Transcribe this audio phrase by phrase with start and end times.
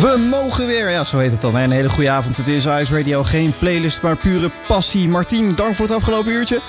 [0.00, 1.56] We mogen weer, ja zo heet het dan.
[1.56, 2.36] Een hele goede avond.
[2.36, 5.08] Het is Ice Radio, geen playlist, maar pure passie.
[5.08, 6.60] Martien, dank voor het afgelopen uurtje.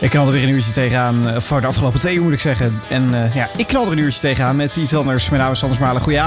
[0.00, 2.40] Ik knal er weer een uurtje tegenaan, eh, voor de afgelopen twee uur moet ik
[2.40, 2.80] zeggen.
[2.88, 5.28] En eh, ja, ik knal er een uurtje tegenaan met iets anders.
[5.28, 6.20] Mijn naam is Anders Malen, goeie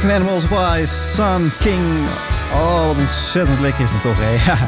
[0.00, 2.08] Certain Animals by Sun King.
[2.52, 4.32] Oh, wat ontzettend lekker is het toch, hè?
[4.52, 4.58] Ja.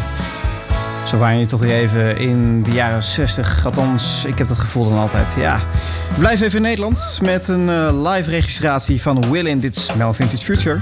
[1.07, 3.65] Zo waren je toch weer even in de jaren 60.
[3.65, 5.35] Althans, ik heb dat gevoel dan altijd.
[5.37, 5.61] Ja.
[6.19, 10.15] Blijven even in Nederland met een eh, live registratie van Will in Dit is Mel
[10.15, 10.81] Vintage Future.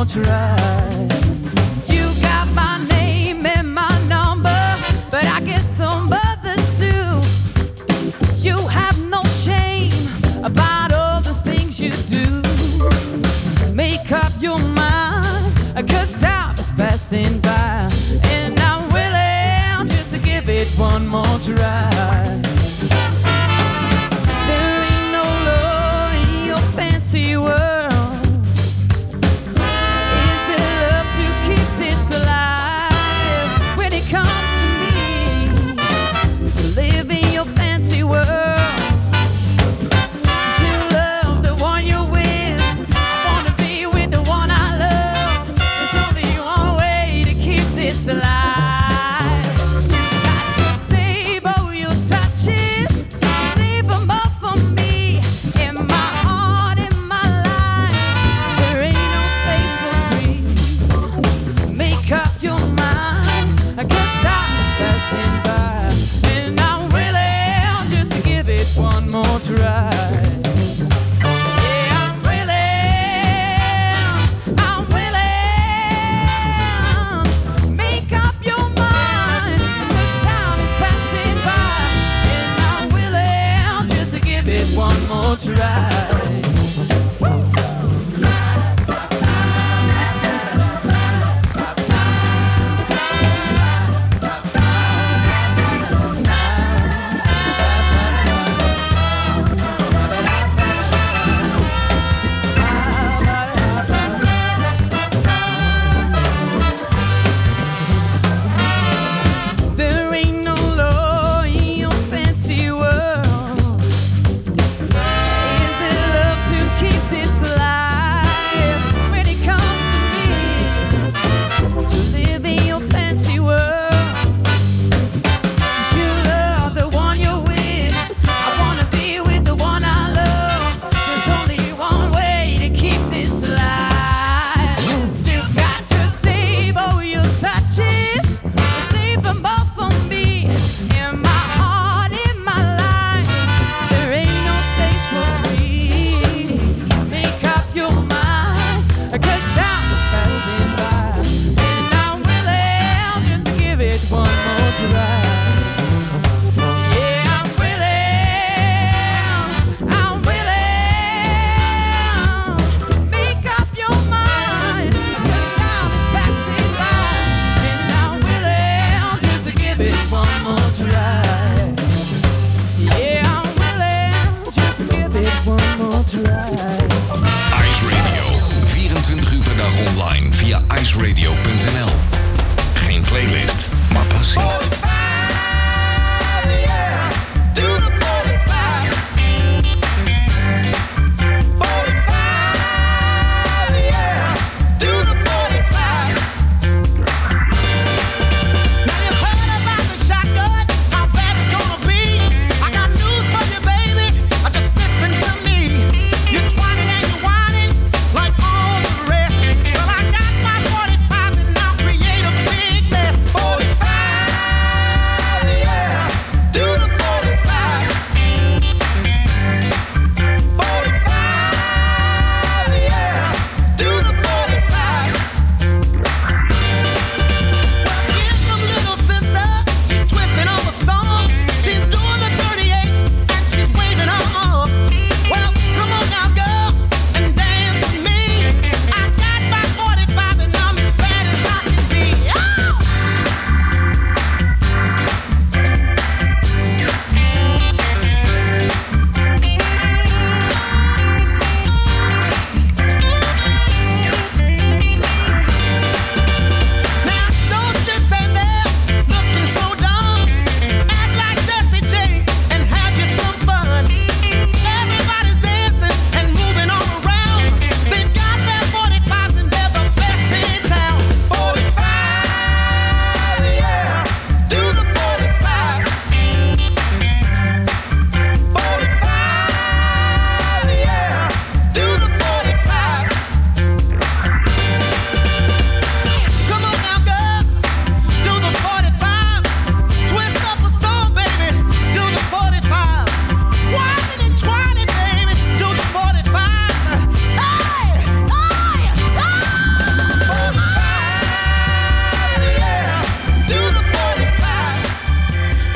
[0.00, 0.69] One more try.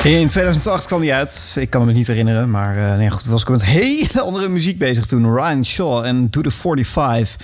[0.05, 1.55] In 2008 kwam hij uit.
[1.59, 2.49] Ik kan me niet herinneren.
[2.49, 5.33] Maar eh nee, goed, was ik met hele andere muziek bezig toen.
[5.33, 7.35] Ryan Shaw en Do The 45.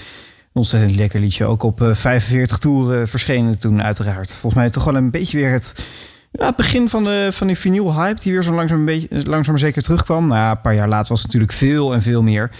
[0.54, 1.46] Ontzettend lekker liedje.
[1.46, 4.32] Ook op eh, 45 toeren verschenen toen uiteraard.
[4.32, 5.86] Volgens mij toch wel een beetje weer het,
[6.32, 8.22] ja, begin van, de, van die vinyl hype...
[8.22, 10.28] die weer zo langzaam, een beetje, langzaam zeker terugkwam.
[10.28, 12.52] Nou, een paar jaar later was het natuurlijk veel en veel meer...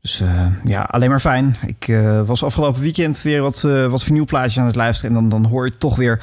[0.00, 1.56] Dus eh, ja, alleen maar fijn.
[1.66, 5.16] Ik eh, was afgelopen weekend weer wat, eh wat vinylplaatjes aan het luisteren.
[5.16, 6.20] En dan, dan hoor je toch weer...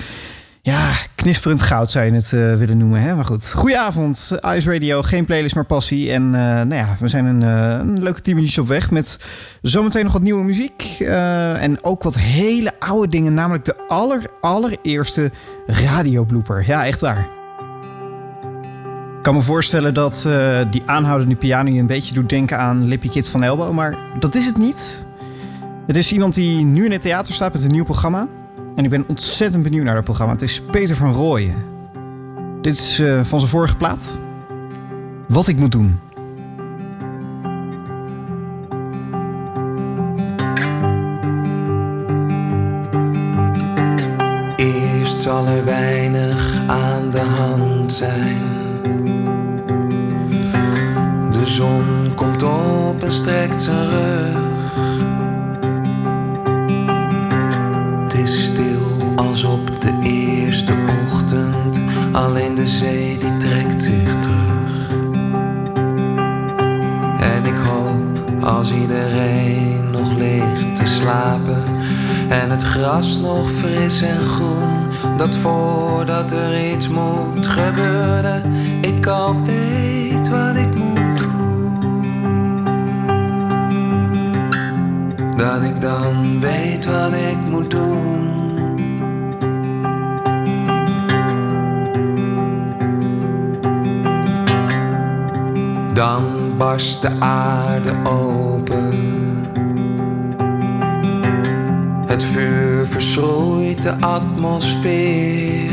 [0.66, 3.02] Ja, knisperend goud zou je het eh, willen noemen.
[3.02, 3.16] Hè?
[3.16, 4.38] Maar goed, goedenavond.
[4.56, 6.12] Ice Radio, geen playlist, maar passie.
[6.12, 9.20] En eh, nou ja, we zijn een, eh, een leuke 10 minuutjes op weg met
[9.62, 10.98] zometeen nog wat nieuwe muziek.
[11.00, 15.32] en ook wat hele oude dingen, namelijk de aller, allereerste
[15.66, 16.64] radioblooper.
[16.68, 17.28] Ja, echt waar.
[19.18, 20.28] Ik kan me voorstellen dat
[20.72, 24.36] die aanhoudende piano je een beetje doet denken aan Lippy Kids van Elbow, maar dat
[24.36, 25.06] is het niet.
[25.88, 28.28] Het is iemand die nu in het theater staat met een nieuw programma.
[28.76, 30.32] En ik ben ontzettend benieuwd naar dat programma.
[30.32, 31.56] Het is Peter van Rooyen.
[32.62, 34.20] Dit is eh, van zijn vorige plaat.
[35.28, 36.00] Wat ik moet doen.
[44.56, 48.42] Eerst zal er weinig aan de hand zijn.
[51.32, 54.45] De zon komt op en strekt zijn rug.
[62.16, 64.90] Alleen de zee die trekt zich terug.
[67.20, 71.64] En ik hoop als iedereen nog ligt te slapen.
[72.30, 74.88] En het gras nog fris en groen.
[75.18, 81.84] Dat voordat er iets moet gebeuren, ik al weet wat ik moet doen.
[85.38, 88.45] Dat ik dan weet wat ik moet doen.
[95.96, 96.24] Dan
[96.58, 98.94] barst de aarde open.
[102.06, 105.72] Het vuur verschroeit de atmosfeer.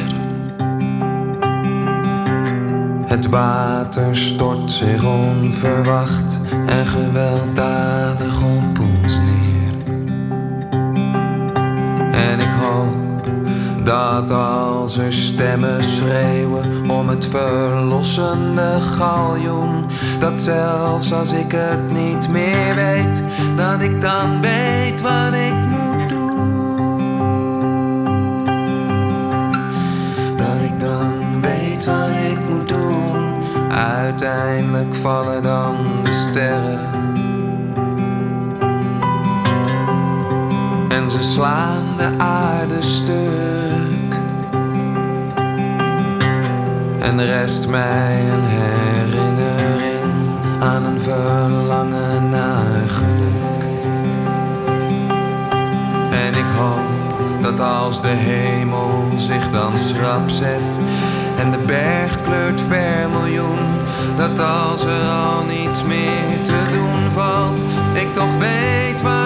[3.07, 9.97] Het water stort zich onverwacht en gewelddadig op ons neer.
[12.13, 13.03] En ik hoop
[13.85, 19.82] dat als er stemmen schreeuwen om het verlossende galjoen,
[20.19, 23.23] dat zelfs als ik het niet meer weet,
[23.57, 26.97] dat ik dan weet wat ik moet doen.
[30.37, 32.93] Dat ik dan weet wat ik moet doen.
[33.71, 36.81] Uiteindelijk vallen dan de sterren.
[40.89, 44.21] En ze slaan de aarde stuk.
[46.99, 48.82] En rest mij een herinnering
[50.63, 53.63] aan een verlangen naar geluk.
[56.11, 60.81] En ik hoop dat als de hemel zich dan schrap zet
[61.37, 63.59] en de berg kleurt vermiljoen,
[64.17, 67.65] dat als er al niets meer te doen valt,
[67.95, 69.22] ik toch weet wat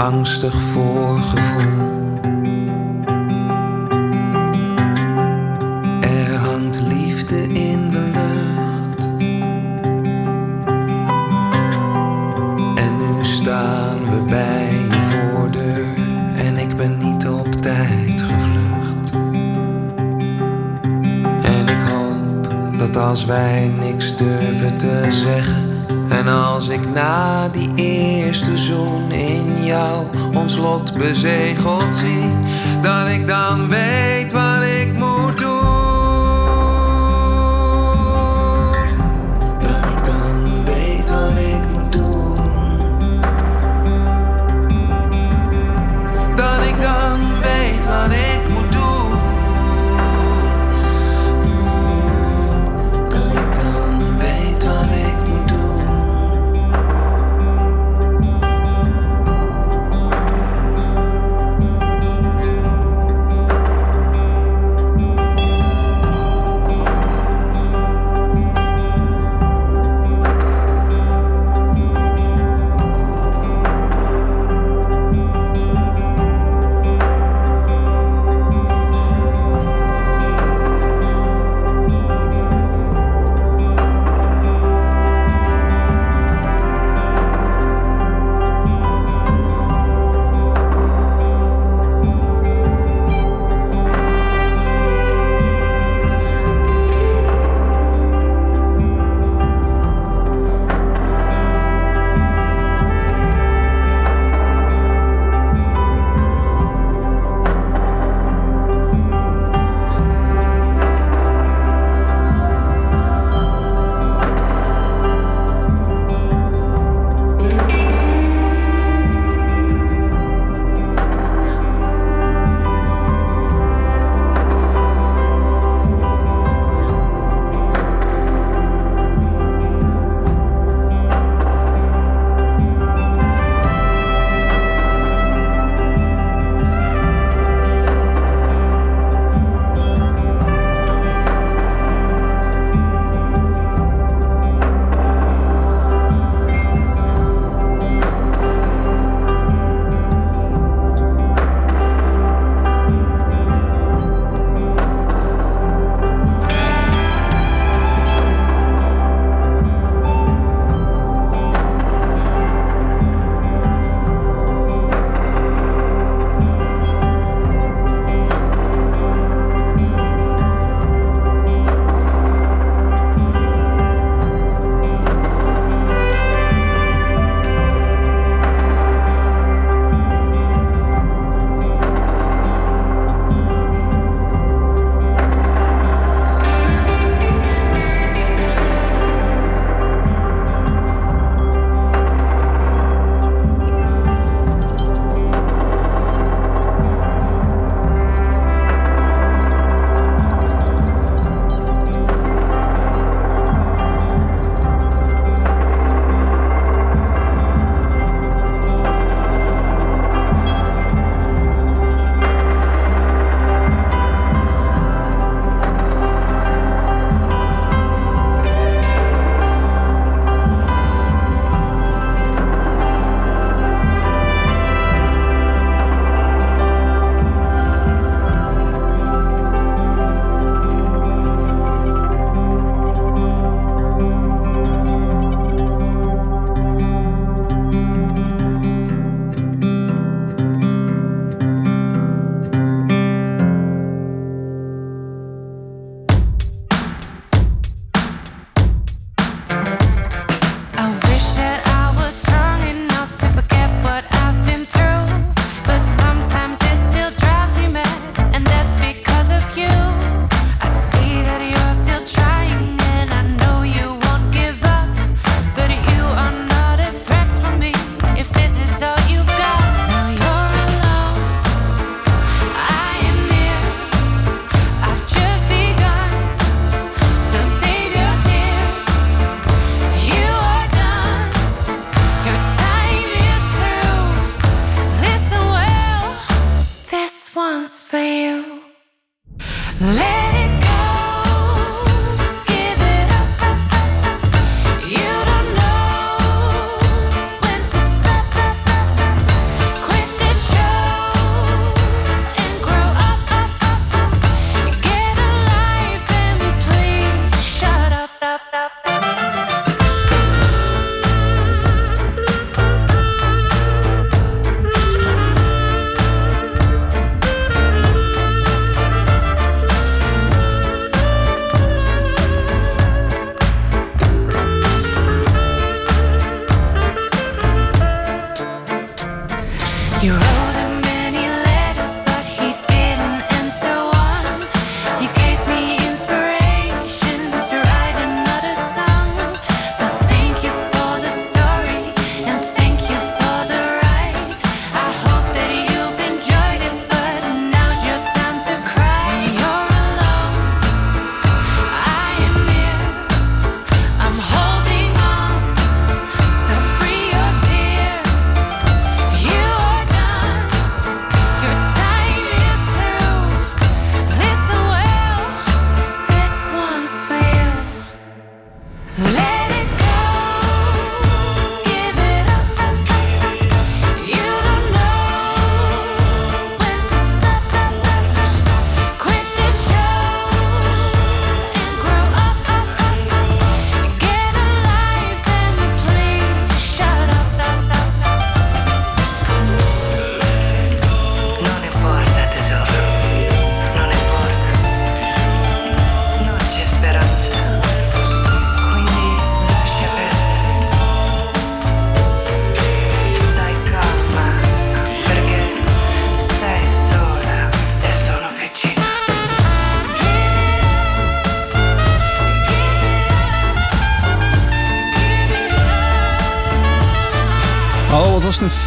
[0.00, 2.18] angstig voorgevoel.
[6.00, 9.08] Er hangt liefde in de lucht.
[12.74, 15.94] En nu staan we bij je voordeur.
[16.34, 19.12] En ik ben niet op tijd gevlucht.
[21.42, 25.70] En ik hoop dat als wij niks durven te zeggen.
[26.08, 29.19] En als ik na die eerste zoen in
[30.34, 32.32] ons lot bezegeld zie,
[32.82, 35.49] dat ik dan weet wat ik moet doen.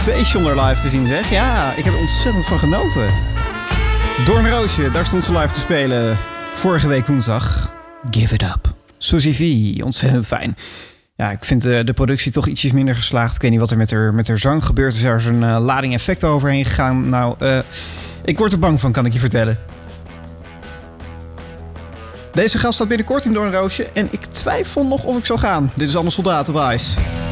[0.03, 1.29] Feestje om live te zien, zeg.
[1.29, 3.07] Ja, ik heb er ontzettend van genoten.
[4.25, 6.17] Doornroosje, daar stond ze live te spelen.
[6.53, 7.73] Vorige week woensdag.
[8.11, 8.73] Give it up.
[8.97, 10.55] Suzy V, ontzettend fijn.
[11.15, 13.35] Ja, ik vind eh, de productie toch ietsjes minder geslaagd.
[13.35, 14.93] Ik weet niet wat er met haar, met haar zang gebeurt.
[14.93, 17.09] Is er een eh, lading effecten overheen gegaan.
[17.09, 17.59] Nou, eh,
[18.25, 19.57] ik word er bang van, kan ik je vertellen.
[22.33, 25.71] Deze gast staat binnenkort in Doornroosje en ik twijfel nog of ik zal gaan.
[25.75, 26.95] Dit is allemaal soldatenwijs.
[26.95, 27.22] Got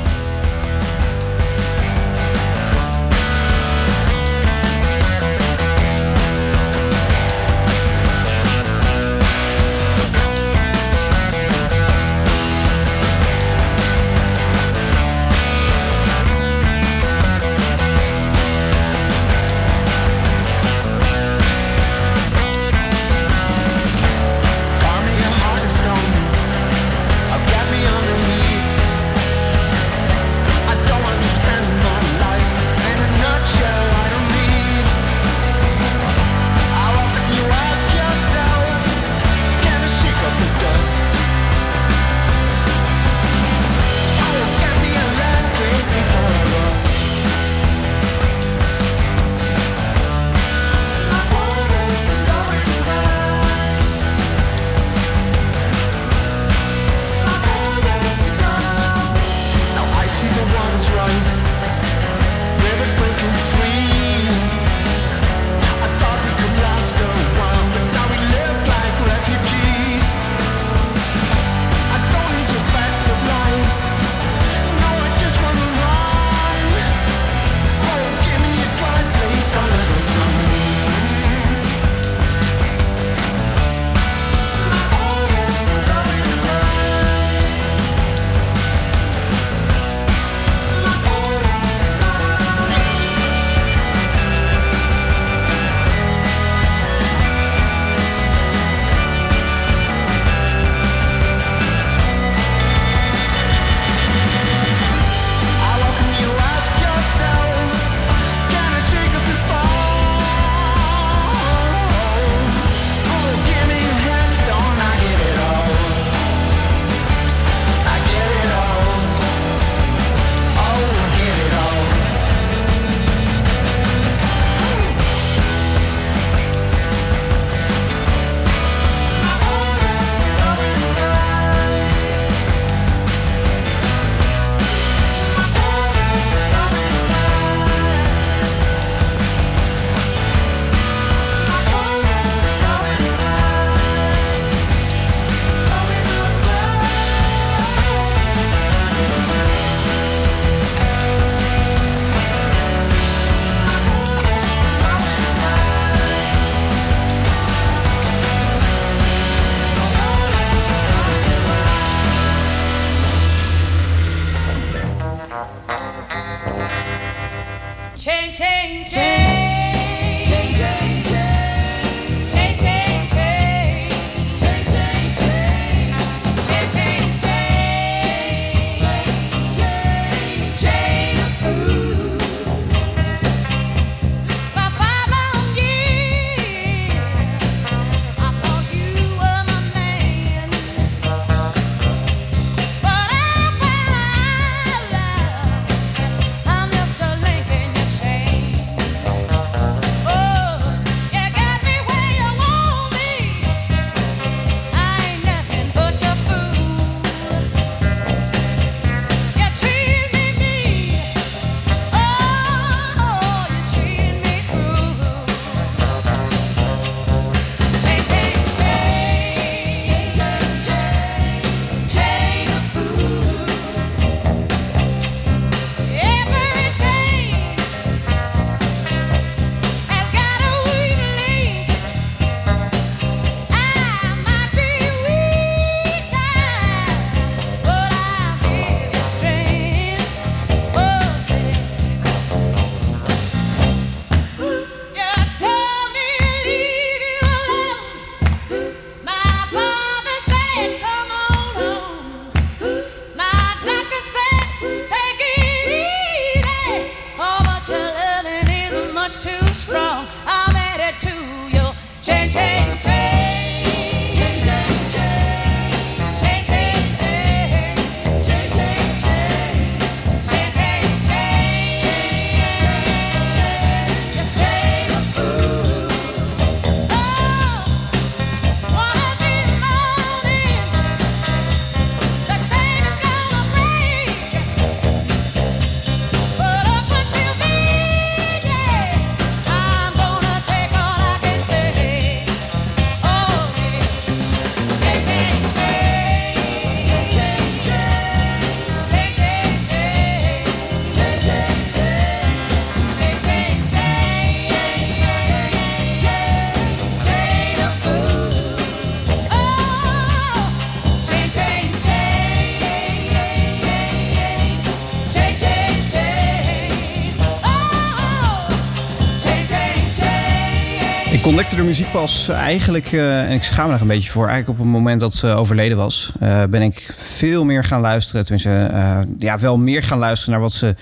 [321.41, 324.60] ontdekte de muziek pas eigenlijk, eh, en ik schaam me er een beetje voor, eigenlijk
[324.60, 328.21] op het moment dat ze overleden was, eh, ben ik veel meer gaan luisteren.
[328.21, 330.75] Tenminste, eh, ja, wel meer gaan luisteren naar wat ze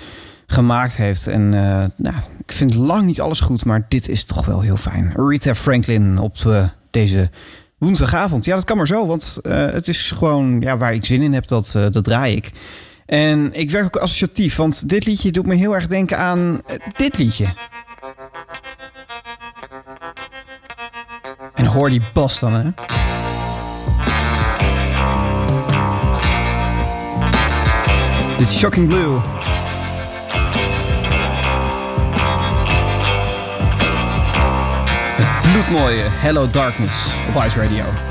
[0.48, 1.28] gemaakt heeft.
[1.28, 1.50] En
[1.96, 5.14] nou, ik vind lang niet alles goed, maar dit is toch wel heel fijn.
[5.16, 7.30] Rita Franklin op deze
[7.78, 8.46] woensdagavond.
[8.46, 11.48] Ja, dat kan maar zo, want het is gewoon ja, waar ik zin in heb,
[11.48, 12.52] dat, dat draai ik.
[13.06, 16.62] En ik werk ook associatief, want dit liedje doet me heel erg denken aan
[16.96, 17.46] dit liedje.
[21.70, 22.64] Hoor die bas dan, hè?
[28.38, 29.20] Dit Shocking Blue.
[35.18, 38.09] Het bloedmooie Hello Darkness op Ice Radio.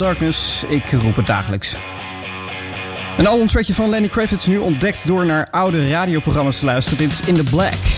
[0.00, 0.64] Darkness.
[0.64, 1.76] Ik roep het dagelijks.
[3.18, 6.98] Een albumtrackje van Lenny Kravitz nu ontdekt door naar oude radioprogramma's te luisteren.
[6.98, 7.89] Dit is In The Black.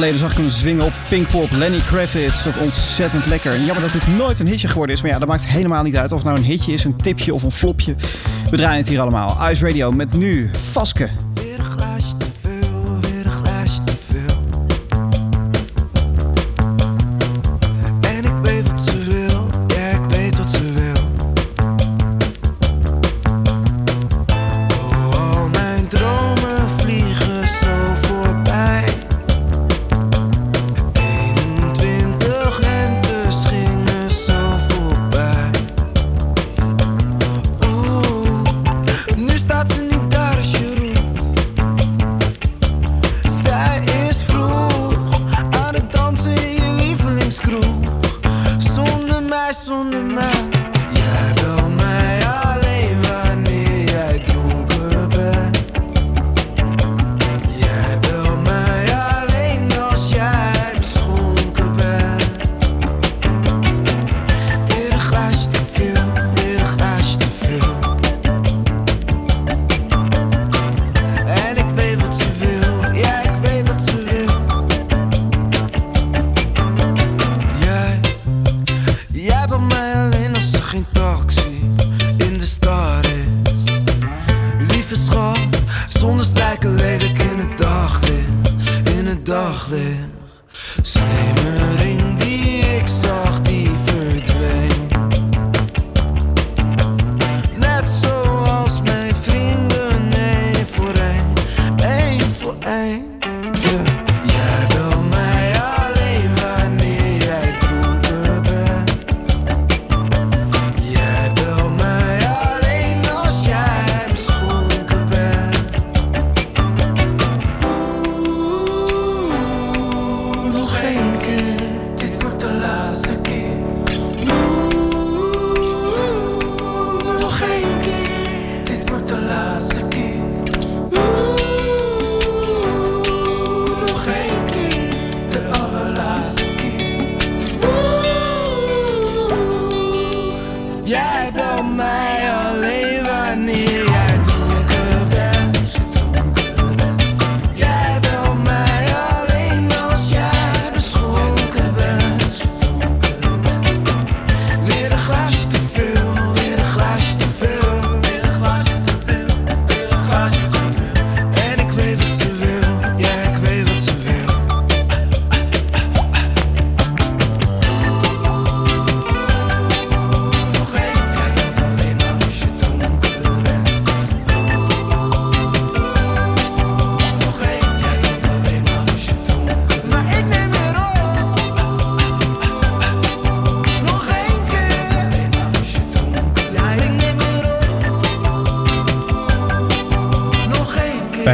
[0.00, 1.50] Jaar geleden zag ik hem zwingen op Pinkpop.
[1.50, 3.52] Lenny Kravitz, wat ontzettend lekker.
[3.52, 5.02] En jammer dat dit nooit een hitje geworden is.
[5.02, 7.34] Maar ja, dat maakt helemaal niet uit of het nou een hitje is, een tipje
[7.34, 7.94] of een flopje.
[8.50, 9.50] We draaien het hier allemaal.
[9.50, 11.23] Ice Radio met nu Vaske.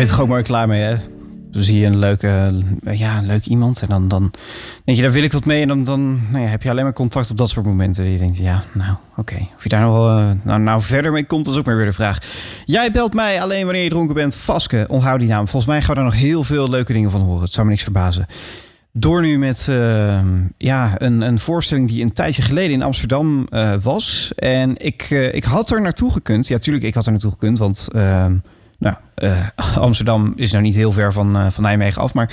[0.00, 0.96] Ben je er gewoon mooi klaar mee, hè?
[1.50, 4.32] Dan zie je een leuke, ja, een leuk iemand en dan, dan
[4.84, 5.62] denk je, daar wil ik wat mee.
[5.62, 8.04] En dan, dan nou ja, heb je alleen maar contact op dat soort momenten.
[8.04, 9.48] Je denkt, ja, nou, oké.
[9.56, 11.76] Of je daar nog wel, eh, nou, nou verder mee komt, dat is ook maar
[11.76, 12.18] weer de vraag.
[12.64, 14.36] Jij belt mij alleen wanneer je dronken bent.
[14.36, 15.48] Vaske, onthoud die naam.
[15.48, 17.42] Volgens mij gaan we daar nog heel veel leuke dingen van horen.
[17.42, 18.26] Het zou me niks verbazen.
[18.92, 20.20] Door nu met eh,
[20.56, 24.32] ja, een, een voorstelling die een tijdje geleden in Amsterdam eh, was.
[24.36, 26.48] En ik, eh, ik had er naartoe gekund.
[26.48, 27.58] Ja, tuurlijk, ik had er naartoe gekund.
[27.58, 28.34] Want ehm,
[28.80, 32.14] nou, eh, Amsterdam is nou niet heel ver van, eh, van Nijmegen af.
[32.14, 32.30] Maar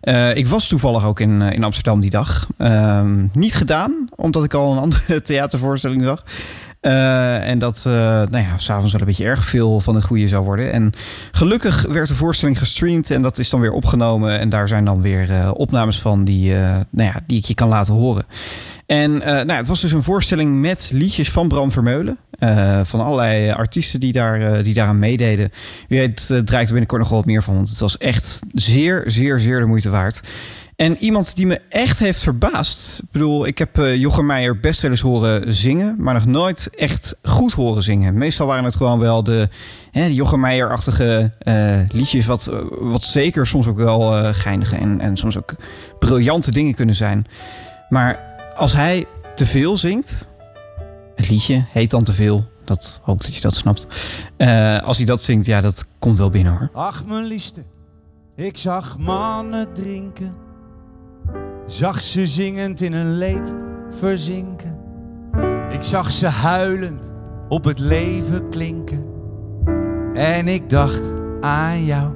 [0.00, 2.46] eh, ik was toevallig ook in, in Amsterdam die dag.
[2.58, 6.24] Ehm, niet gedaan, omdat ik al een andere theatervoorstelling zag.
[6.80, 10.72] En dat, nou ja, s'avonds wel een beetje erg veel van het goede zou worden.
[10.72, 10.92] En
[11.32, 14.38] gelukkig werd de voorstelling gestreamd en dat is dan weer opgenomen.
[14.38, 17.94] En daar zijn dan weer opnames van die, nou ja, die ik je kan laten
[17.94, 18.26] horen.
[18.88, 22.18] En eh, nou, het was dus een voorstelling met liedjes van Bram Vermeulen.
[22.30, 25.50] eh, van allerlei artiesten die, daar, eh, die daaraan meededen.
[25.88, 27.54] Wie weet draait er binnenkort nog wel wat meer van.
[27.54, 30.20] Want het was echt zeer, zeer, zeer de moeite waard.
[30.76, 32.98] En iemand die me echt heeft verbaasd.
[32.98, 35.94] Ik bedoel, ik heb Jochem Meijer best wel eens horen zingen.
[35.98, 38.14] Maar nog nooit echt goed horen zingen.
[38.14, 39.48] Meestal waren het gewoon wel de,
[39.90, 41.32] hè, Jochem Meijer-achtige
[41.92, 42.26] liedjes.
[42.26, 45.54] Wat, wat zeker soms ook wel geinige en, en soms ook
[45.98, 47.26] briljante dingen kunnen zijn.
[47.88, 50.28] Maar als hij te veel zingt.
[51.14, 52.44] Het liedje heet dan te veel.
[52.64, 53.86] Dat hoop dat je dat snapt.
[54.36, 56.70] Uh, als hij dat zingt, ja, dat komt wel binnen hoor.
[56.72, 57.62] Ach, mijn liefste,
[58.36, 60.34] ik zag mannen drinken.
[61.66, 63.54] Zag ze zingend in een leed
[63.98, 64.78] verzinken.
[65.70, 67.12] Ik zag ze huilend
[67.48, 69.04] op het leven klinken.
[70.14, 71.02] En ik dacht
[71.40, 72.12] aan jou.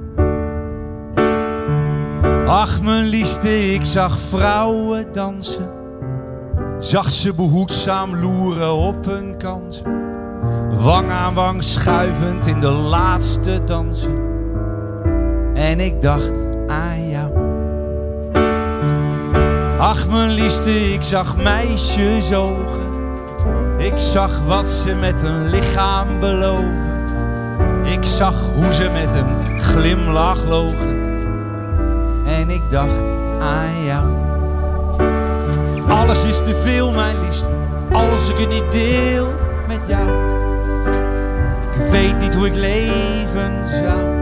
[2.47, 5.82] Ach, mijn liefste, ik zag vrouwen dansen.
[6.83, 9.85] Zag ze behoedzaam loeren op hun kansen.
[10.83, 14.21] Wang aan wang schuivend in de laatste dansen.
[15.53, 16.33] En ik dacht
[16.67, 17.31] aan jou.
[19.79, 22.81] Ach, mijn liefste, ik zag meisjes ogen.
[23.77, 26.81] Ik zag wat ze met hun lichaam beloven.
[27.83, 31.01] Ik zag hoe ze met een glimlach logen.
[32.25, 33.03] En ik dacht
[33.39, 34.32] aan jou.
[36.03, 37.49] Alles is te veel, mijn liefste,
[37.91, 39.27] als ik het niet deel
[39.67, 40.09] met jou.
[41.71, 44.21] Ik weet niet hoe ik leven zou.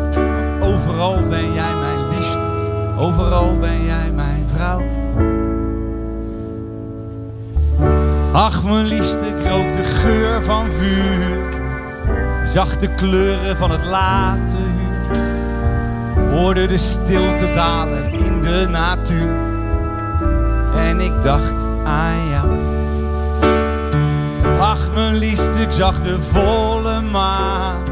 [0.00, 0.16] Want
[0.62, 2.38] overal ben jij mijn liefste,
[2.98, 4.82] overal ben jij mijn vrouw.
[8.32, 11.60] Ach, mijn liefste, ik rook de geur van vuur.
[12.44, 15.20] Zag de kleuren van het late uur.
[16.30, 19.51] Hoorde de stilte dalen in de natuur.
[20.82, 21.54] En ik dacht
[21.84, 22.48] aan jou.
[24.60, 27.82] Ach, mijn liefste, ik zag de volle maan.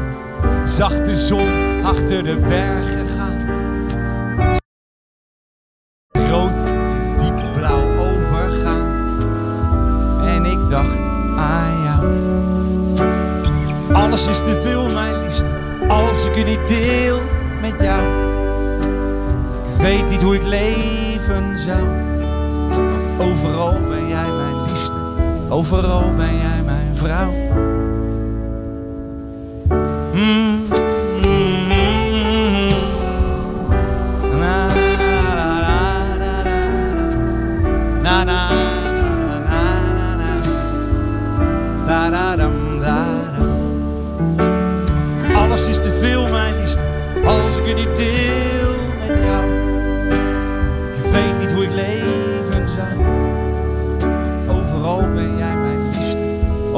[0.65, 3.39] Zag de zon achter de bergen gaan.
[6.11, 6.57] Rood,
[7.19, 8.87] diep blauw overgaan.
[10.27, 10.99] En ik dacht
[11.37, 12.05] aan jou.
[13.93, 15.49] Alles is te veel, mijn liefste,
[15.87, 17.21] als ik het niet deel
[17.61, 18.01] met jou.
[19.73, 22.10] Ik weet niet hoe ik leven zou.
[23.21, 24.93] Overal ben jij mijn liefste,
[25.49, 27.31] overal ben jij mijn vrouw.
[30.13, 30.67] Mm,
[38.01, 38.70] na, na,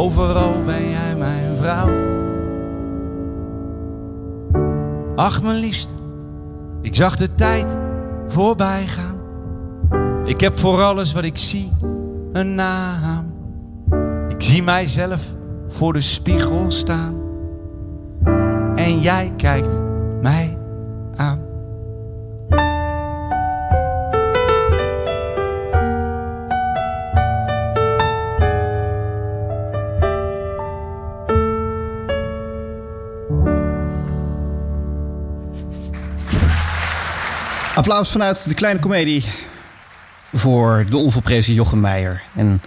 [0.03, 1.89] overal ben jij mijn vrouw.
[5.15, 5.93] Ach, mijn liefste,
[6.81, 7.77] ik zag de tijd
[8.27, 9.15] voorbij gaan.
[10.25, 11.71] Ik heb voor alles wat ik zie
[12.31, 13.33] een naam.
[14.27, 15.21] Ik zie mijzelf
[15.67, 17.15] voor de spiegel staan.
[18.75, 19.79] En jij kijkt
[20.21, 20.57] mij
[37.83, 39.25] Applaus vanuit de kleine komedie
[40.33, 42.21] voor de onvolprezen Jochem Meijer.
[42.35, 42.61] En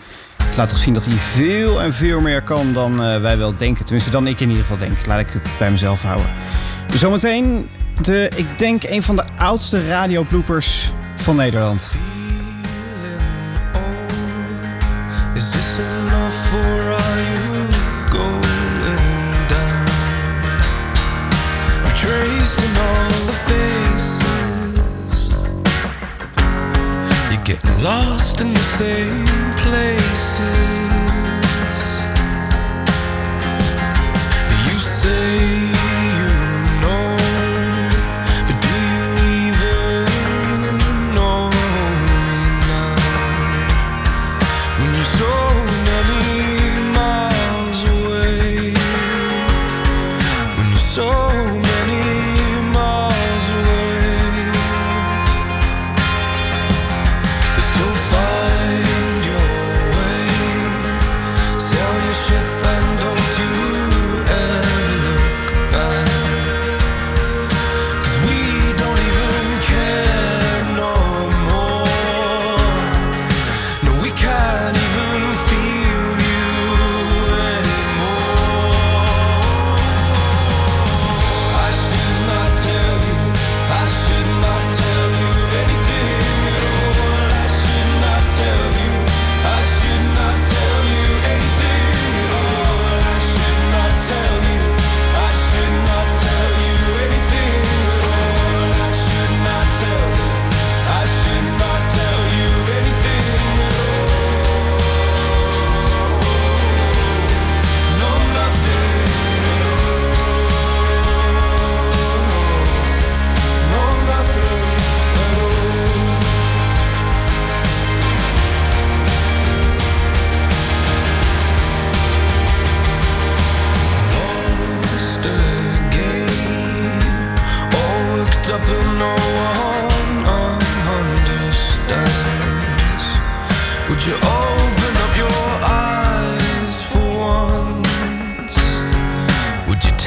[0.56, 3.84] laat toch zien dat hij veel en veel meer kan dan eh, wij wel denken.
[3.84, 5.06] Tenminste, dan ik in ieder geval denk.
[5.06, 6.30] Laat ik het bij mezelf houden.
[6.94, 7.68] Zometeen
[8.00, 11.90] de, ik denk, een van de oudste radiobloopers van Nederland.
[15.34, 15.78] Is this
[16.50, 16.98] for
[22.78, 22.95] you
[27.87, 30.75] lost in the same places.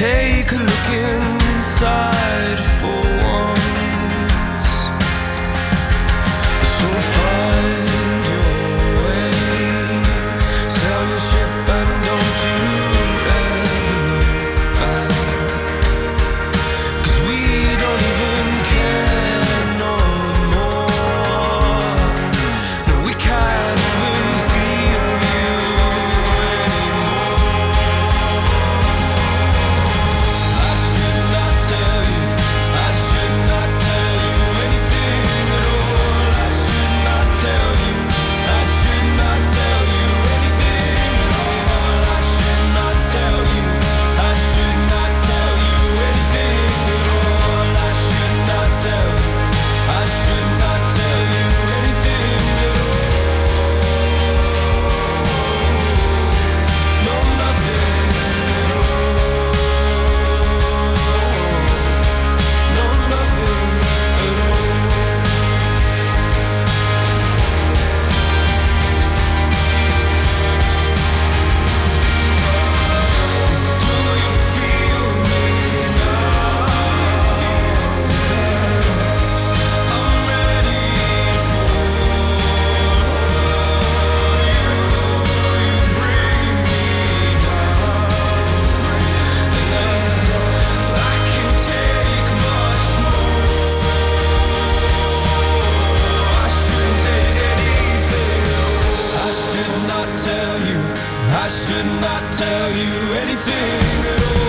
[0.00, 0.79] Take a look
[101.32, 104.39] I should not tell you anything at all.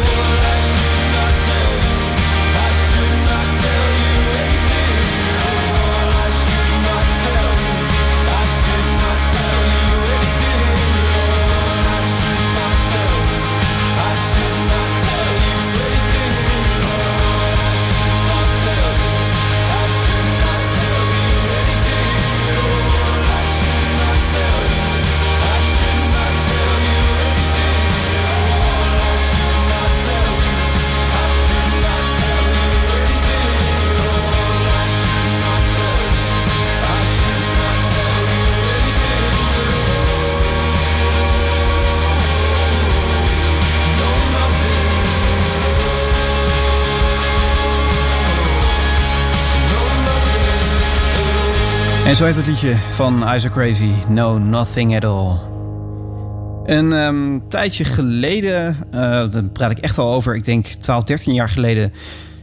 [52.12, 55.40] En zo heet het liedje van Isaac Crazy, No Nothing At All.
[56.66, 59.00] Een ehm, tijdje geleden, eh
[59.32, 61.94] daar praat ik echt al over, ik denk 12, 13 jaar geleden,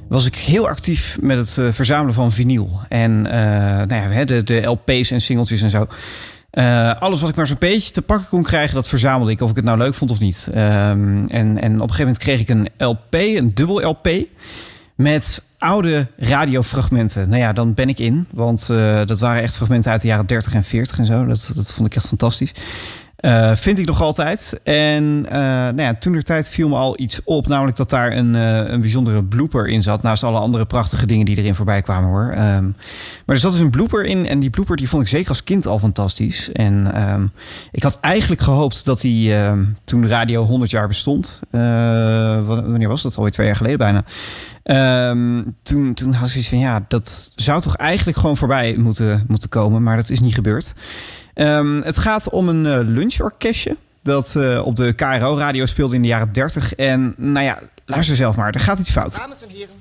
[0.08, 2.80] was ik heel actief met het eh, verzamelen van vinyl.
[2.88, 5.86] En eh, nou ja, de, de LP's en singeltjes en zo.
[6.98, 9.40] Alles wat ik maar zo'n beetje te pakken kon krijgen, dat verzamelde ik.
[9.40, 10.48] Of ik het nou leuk vond of niet.
[10.52, 14.08] Ehm, en, en op een gegeven moment kreeg ik een LP, een dubbel LP.
[14.94, 17.28] Met oude radiofragmenten.
[17.28, 18.26] Nou ja, dan ben ik in.
[18.30, 21.26] Want eh, dat waren echt fragmenten uit de jaren 30 en 40 en zo.
[21.26, 22.52] Dat, dat vond ik echt fantastisch.
[23.18, 24.60] Eh, vind ik nog altijd.
[24.64, 27.46] En eh nou ja, toen de tijd viel me al iets op.
[27.46, 30.02] Namelijk dat daar een, eh, een bijzondere blooper in zat.
[30.02, 32.30] Naast alle andere prachtige dingen die erin voorbij kwamen hoor.
[32.30, 32.72] Ehm, maar
[33.26, 34.26] er zat dus een blooper in.
[34.26, 36.52] En die blooper die vond ik zeker als kind al fantastisch.
[36.52, 37.26] En ehm,
[37.72, 41.40] ik had eigenlijk gehoopt dat die ehm, toen radio 100 jaar bestond.
[41.50, 43.16] wa- wanneer was dat?
[43.16, 44.04] Alweer twee jaar geleden bijna.
[45.62, 49.48] Toen, toen had ik zoiets van ja, dat zou toch eigenlijk gewoon voorbij moeten, moeten
[49.48, 49.82] komen.
[49.82, 50.72] Maar dat is niet gebeurd.
[51.39, 53.76] Ehm, het gaat om een eh, lunchorkestje.
[54.03, 56.74] Dat eh, op de KRO-radio speelde in de jaren 30.
[56.74, 58.55] En nou ja, luister zelf maar.
[58.55, 59.14] Er gaat iets fout.
[59.14, 59.74] Dames en heren,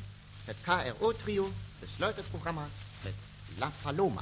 [0.46, 2.62] het KRO-trio besluit het programma
[3.04, 3.14] met
[3.60, 4.22] La Paloma.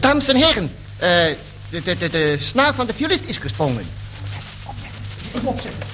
[0.00, 1.36] Dames en heren, eh,
[1.70, 3.86] de, de, de, de snaar van de violist is gesprongen.
[5.34, 5.86] Even opzetten.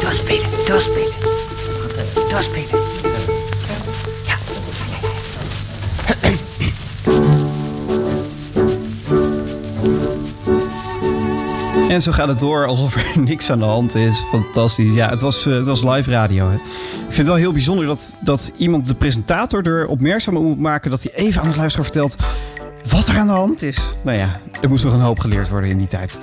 [0.00, 1.12] Doorspelen, doorspelen.
[2.28, 2.79] Doorspelen.
[11.94, 14.18] En zo gaat het door alsof er niks aan de hand is.
[14.30, 14.94] Fantastisch.
[14.94, 16.48] Ja, het was, eh, het was live radio.
[16.48, 16.54] Hè.
[16.54, 16.60] Ik
[17.00, 20.90] vind het wel heel bijzonder dat, dat iemand de presentator er opmerkzaam op moet maken...
[20.90, 22.16] dat hij even aan de luisteraar vertelt
[22.88, 23.98] wat er aan de hand is.
[24.04, 26.18] Nou ja, er moest nog een hoop geleerd worden in die tijd.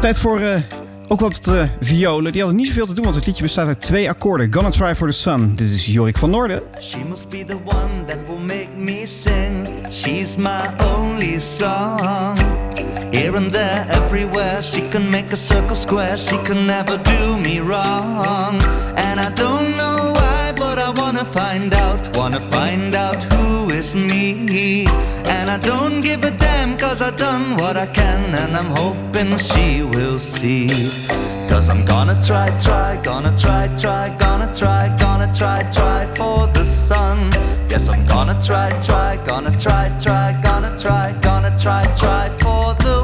[0.00, 0.60] Tijd voor eh,
[1.08, 2.32] ook wat eh, violen.
[2.32, 4.52] Die hadden niet zoveel te doen, want het liedje bestaat uit twee akkoorden.
[4.52, 5.54] Gonna Try for the Sun.
[5.54, 6.62] Dit is Jorik van Noorden.
[6.80, 9.68] She must be the one that will make me sing.
[9.90, 12.63] She's my only song.
[13.12, 16.16] Here and there, everywhere, she can make a circle square.
[16.18, 18.60] She can never do me wrong.
[18.96, 22.16] And I don't know why, but I wanna find out.
[22.16, 23.53] Wanna find out who
[23.92, 24.86] me.
[25.26, 28.34] And I don't give a damn, cause I've done what I can.
[28.34, 30.68] And I'm hoping she will see.
[31.50, 36.64] Cause I'm gonna try, try, gonna try, try, gonna try, gonna try, try for the
[36.64, 37.30] sun.
[37.68, 43.03] Yes, I'm gonna try, try, gonna try, try, gonna try, gonna try, try for the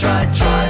[0.00, 0.67] try, gonna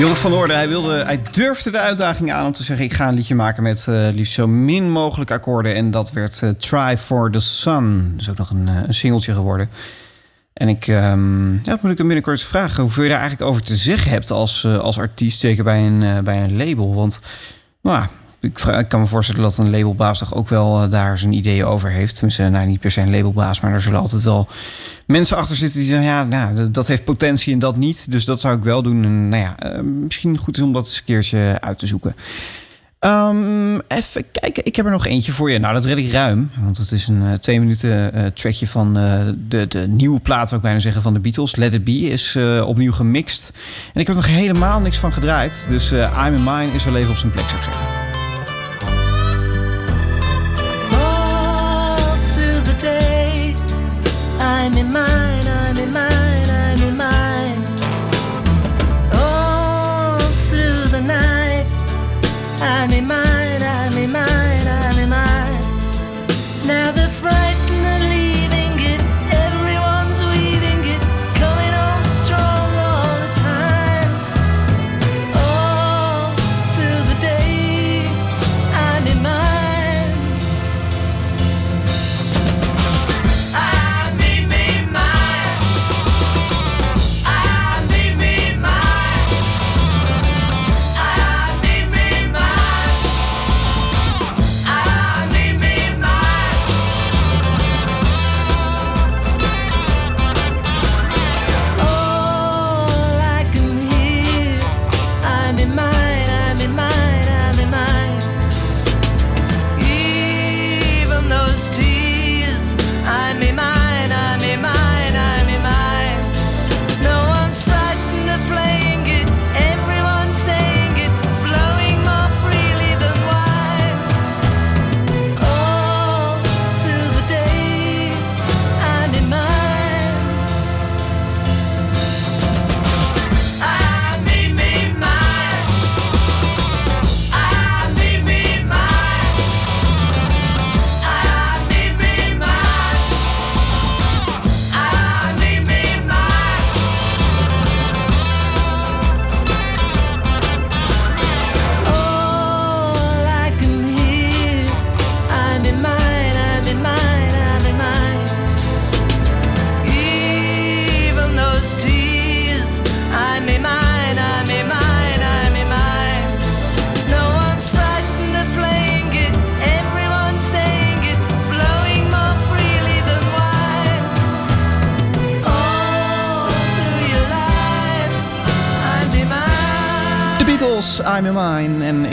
[0.00, 2.84] Jorik van Noorden, hij, wilde, hij durfde de uitdaging aan om te zeggen...
[2.84, 5.74] ik ga een liedje maken met eh, liefst zo min mogelijk akkoorden.
[5.74, 8.10] En dat werd eh, Try for the Sun.
[8.12, 9.70] Dat is ook nog een, eh, een singeltje geworden.
[10.52, 12.82] En ik, ehm, ja, moet ik hem binnenkort vragen...
[12.82, 15.40] hoeveel je daar eigenlijk over te zeggen hebt als, als artiest...
[15.40, 16.94] zeker bij een, bij een label.
[16.94, 17.20] Want
[17.82, 18.04] nou,
[18.40, 21.32] ik, vra- ik kan me voorstellen dat een labelbaas toch ook wel eh, daar zijn
[21.32, 22.14] ideeën over heeft.
[22.14, 24.48] Tenminste, nou, niet per se een labelbaas, maar er zullen altijd wel
[25.06, 28.10] mensen achter zitten die zeggen: ja, nou, dat- heeft potentie en dat niet.
[28.10, 29.04] Dus dat zou ik wel doen.
[29.04, 32.16] En nou ja, eh, misschien goed is om dat eens een keertje uit te zoeken.
[32.98, 35.58] Ehm, even kijken, ik heb er nog eentje voor je.
[35.58, 38.94] Nou, dat red ik ruim, want het is een eh, twee minuten eh, trackje van
[39.48, 41.56] de, de nieuwe plaat, zou ik bijna zeggen, van de Beatles.
[41.56, 43.50] Let It Be is opnieuw gemixt.
[43.94, 45.66] En ik heb er nog helemaal niks van gedraaid.
[45.68, 47.99] Dus I'm in Mine is wel even op zijn plek, zou ik zeggen.
[62.82, 63.29] I'm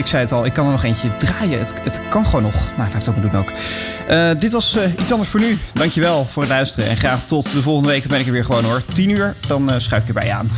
[0.07, 1.59] ik zei het al, ik kan er nog eentje draaien.
[1.59, 2.53] Het, het kan gewoon nog.
[2.53, 3.51] Nou, laat ik het ook maar doen ook.
[4.07, 5.57] Eh, dit was eh, iets anders voor nu.
[5.73, 6.89] Dankjewel voor het luisteren.
[6.89, 8.01] En graag tot de volgende week.
[8.01, 8.81] Dan ben ik er weer gewoon hoor.
[8.93, 10.51] 10 uur, dan eh, schuif ik erbij aan.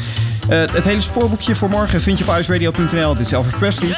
[0.48, 3.96] het hele spoorboekje voor morgen vind je op huisradio.nl Dit is Elvis Presley.